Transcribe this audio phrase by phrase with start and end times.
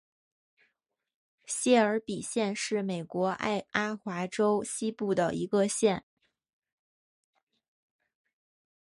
[1.45, 6.03] 谢尔比县是美国爱阿华州西部的一个县。